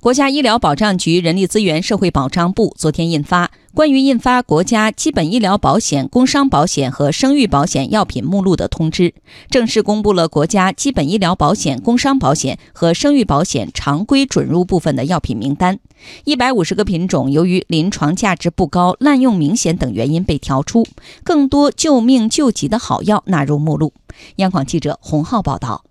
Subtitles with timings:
[0.00, 9.10] 国家医疗保障局人力资源社会保障部昨天印发《关于印发国家基本医疗保险、工伤保险和生育保险药品目录的通知》，
[9.50, 15.80] 正式公布了国家基本医疗保险、工伤保险和生育保险常规准入部分的药品名单。
[16.22, 20.86] 一百五十个品种由于临床价值不高、滥用明显等原因被调出，
[21.24, 23.92] 更多救命救急的好药纳入目录。
[24.36, 25.87] 央广记者洪浩报道。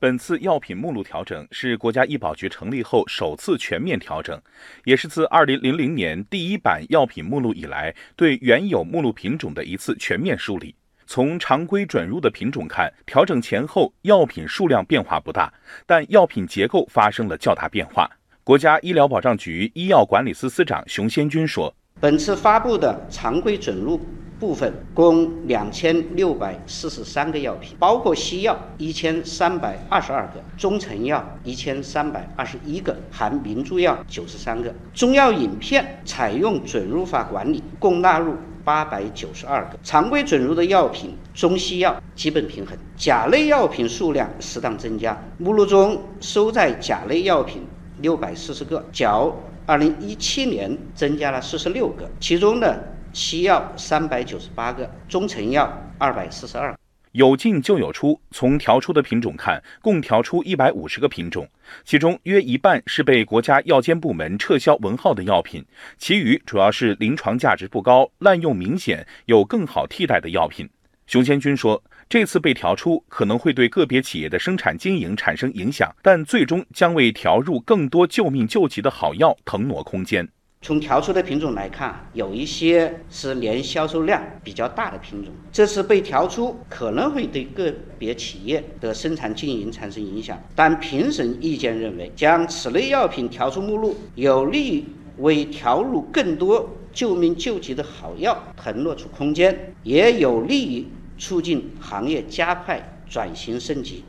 [0.00, 4.40] 本次药品目录调整是国家医保局成立后首次全面调整，
[4.84, 10.72] 也是自2000年第一版药品目录以来对原有目录品种的一次全面梳理。
[11.04, 15.52] 从常规准入的品种看，调整前后药品数量变化不大，
[15.84, 18.08] 但药品结构发生了较大变化。
[18.44, 24.00] 国家医疗保障局医药管理司司长熊先军说：“本次发布的常规准入。”
[24.38, 39.78] 部分共两千六百四十三个药品，包括西药一千三百二十二个，中成药一千三百二十一个，含名著药九十三个，中药饮片采用准入法管理，共纳入八百九十二个。
[39.82, 45.20] 常规准入的药品，中西药基本平衡，甲类药品数量适当增加。
[45.38, 47.62] 目录中收载甲类药品
[48.00, 49.34] 六百四十个，较
[49.66, 52.76] 二零一七年增加了四十六个，其中呢。
[53.12, 56.76] 西药三百九十八个，中成药二百四十二，
[57.12, 58.20] 有进就有出。
[58.30, 61.48] 从调出的品种看，共调出一百五十个品种，
[61.84, 65.64] 其中约一半是被国家药监部门撤销文号的药品，
[65.96, 70.68] 其余主要是临床价值不高、滥用明显、有更好替代的药品。
[71.06, 80.28] 熊先军说，这次被调出可能会对个别企业的生产经营产生影响，但最终将为调入更多救命救急的好药腾挪空间。
[80.60, 90.38] 从调出的品种来看，有一些是年销售量比较大的品种，这次被调出可能会对个别企业的生产经营产生影响。
[90.54, 94.84] 但评审意见认为，将此类药品调出目录，有利于
[95.18, 100.86] 为调入更多救命救急的好药腾挪出空间，也有利于
[101.16, 104.04] 促进行业加快转型升级。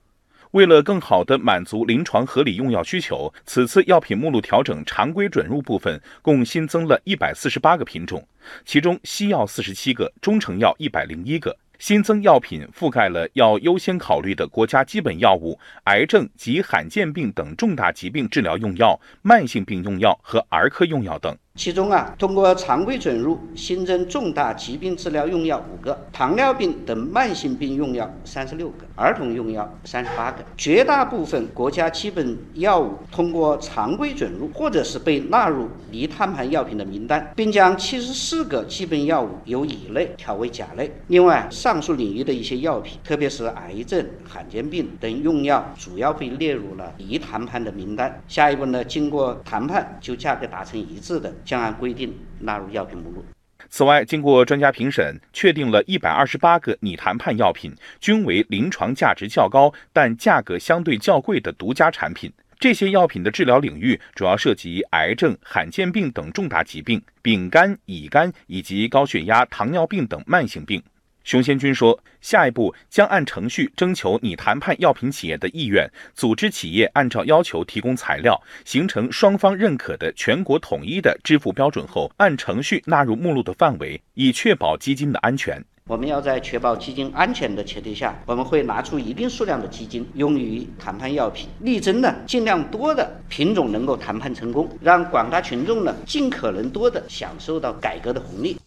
[0.52, 8.28] 为了更好地满足临床合理用药需求，此次药品目录调整常规准入部分共新增了一百四十八个品种，
[8.66, 11.56] 其中西药四十七个，中成药一百零一个。
[11.78, 21.38] 新增药品覆盖了要优先考虑的国家基本药物、癌症及罕见病等重大疾病治疗用药、慢性病用药和儿科用药等。
[21.56, 30.38] 其中啊，通过常规准入新增重大疾病治疗用药五个，糖尿病等慢性病用药三十六个，儿童用药三十八个。
[30.56, 40.90] 绝大部分国家基本药物通过常规准入，或者是被纳入拟摊盘药品的名单，并将七十四个基本药物由乙类调为甲类。
[41.08, 48.22] 另外，上述领域的一些药品，特别是癌症、罕见病等用药，主要被列入了拟谈判的名单。
[48.30, 51.34] 下一步呢，经过谈判就价格达成一致的。
[51.44, 53.24] 将按规定纳入药品目录。
[53.70, 62.32] 此外，经过专家评审，确定了一百二十八个拟谈判药品，均为临床价值较高但价格相对较贵的独家产品。
[62.58, 70.82] 这些药品的治疗领域主要涉及癌症、罕见病等重大疾病、丙肝、乙肝以及高血压、糖尿病等慢性病。
[71.24, 85.64] 熊先军说，下一步将按程序征求拟谈判药品企业的意愿，组织企业按照要求提供材料，形成双方认可的全国统一的支付标准后，按程序纳入目录的范围，以确保基金的安全。
[85.86, 98.59] 我们要在确保基金安全的前提下，我们会拿出一定数量的基金用于谈判药品，力争呢尽量多的品种能够谈判成功，让广大群众呢尽可能多的享受到改革的红利。